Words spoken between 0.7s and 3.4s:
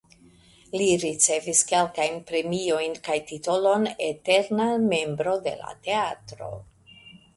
Li ricevis kelkajn premiojn kaj